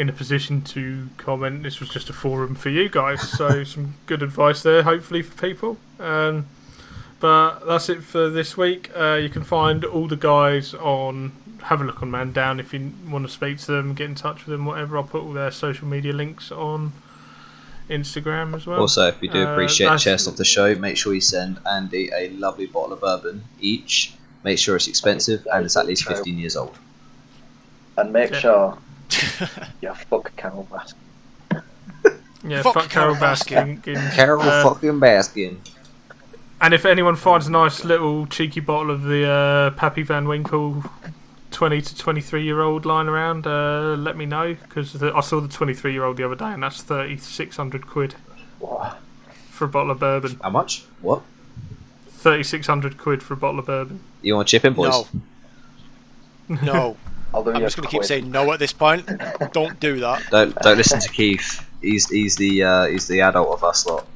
[0.00, 1.62] in a position to comment.
[1.62, 5.34] This was just a forum for you guys, so some good advice there, hopefully for
[5.48, 5.76] people.
[5.98, 6.46] Um,
[7.20, 8.90] but that's it for this week.
[8.96, 11.32] Uh, you can find all the guys on.
[11.64, 14.14] Have a look on Man Down if you want to speak to them, get in
[14.14, 14.96] touch with them, whatever.
[14.96, 16.92] I'll put all their social media links on
[17.90, 18.80] Instagram as well.
[18.80, 21.58] Also, if you do Uh, appreciate that's- chest off the show, make sure you send
[21.70, 24.14] Andy a lovely bottle of bourbon each.
[24.42, 26.74] Make sure it's expensive and it's at least 15 years old.
[27.98, 28.38] And make Yeah.
[28.38, 28.78] sure
[29.80, 30.94] you fuck Carole Baskin.
[32.44, 33.82] yeah, fuck fuck, Carole Carole Baskin.
[34.14, 35.58] Carole uh, fucking Baskin.
[36.60, 40.84] And if anyone finds a nice little cheeky bottle of the uh, Pappy Van Winkle
[41.52, 45.48] 20 to 23 year old lying around, uh, let me know because I saw the
[45.48, 48.14] 23 year old the other day and that's 3600 quid
[48.58, 48.96] Wow.
[49.48, 50.38] for a bottle of bourbon.
[50.42, 50.84] How much?
[51.00, 51.22] What?
[52.10, 54.00] 3600 quid for a bottle of bourbon.
[54.20, 55.04] You want to chip in, boys?
[56.48, 56.58] No.
[56.62, 56.96] No.
[57.32, 59.08] I'll do I'm just going to keep saying no at this point.
[59.52, 60.22] Don't do that.
[60.30, 61.64] Don't don't listen to Keith.
[61.80, 64.06] He's he's the uh, he's the adult of us lot.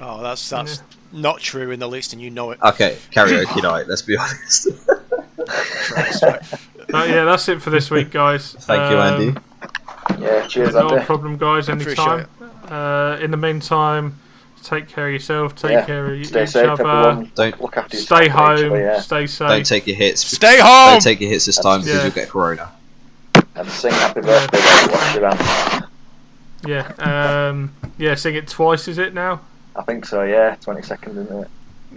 [0.00, 2.60] Oh, that's that's not true in the least, and you know it.
[2.62, 3.88] Okay, karaoke night.
[3.88, 4.68] Let's be honest.
[5.46, 6.42] Christ, right.
[6.88, 8.52] But yeah, that's it for this week, guys.
[8.52, 9.28] Thank you, Andy.
[9.28, 11.04] Um, Yeah, cheers, No Andy.
[11.04, 11.68] problem, guys.
[11.68, 12.28] Anytime.
[12.68, 14.18] Uh, in the meantime,
[14.66, 15.54] take care of yourself.
[15.54, 16.82] Take Yeah, care of Stay each safe, other.
[16.82, 17.32] everyone.
[17.34, 18.50] Don't- look after Stay yourself, home.
[18.64, 19.00] actually, yeah.
[19.00, 19.48] Stay safe.
[19.48, 20.26] Don't take your hits.
[20.26, 20.92] Stay home.
[20.94, 22.02] Don't take your hits this time because Yeah.
[22.04, 22.68] you'll get corona.
[23.54, 25.84] And sing happy birthday while you wash your hands.
[26.98, 27.48] yeah.
[27.48, 28.14] Um, yeah.
[28.14, 28.88] Sing it twice.
[28.88, 29.40] Is it now?
[29.74, 30.56] I think so, yeah.
[30.60, 31.48] 20 seconds, isn't it?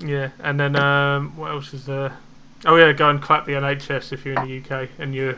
[0.06, 0.30] Yeah.
[0.44, 2.14] And then um, what else is there?
[2.66, 5.36] Oh yeah, go and clap the NHS if you're in the UK and you're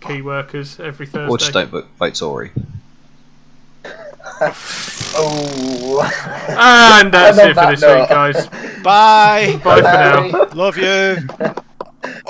[0.00, 1.28] key workers every Thursday.
[1.28, 2.52] Or just don't vote, vote Tory
[4.40, 6.00] oh.
[6.48, 8.00] And that's it for this note.
[8.00, 8.46] week, guys.
[8.82, 9.60] Bye.
[9.64, 10.48] Bye, Bye for now.
[10.54, 11.16] Love you.